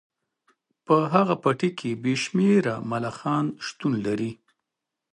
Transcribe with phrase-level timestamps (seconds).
[0.85, 4.31] په هغه پټي کې بې شمیره ملخان شتون لري